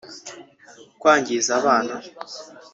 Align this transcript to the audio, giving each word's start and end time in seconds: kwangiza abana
kwangiza 1.01 1.51
abana 1.59 1.95